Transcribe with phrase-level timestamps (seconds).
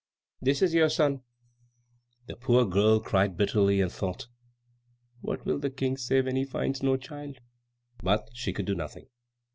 [0.41, 1.21] this is your son!"
[2.25, 4.25] The poor girl cried bitterly, and thought,
[5.19, 7.37] "What will the King say when he finds no child?"
[8.01, 9.09] But she could do nothing.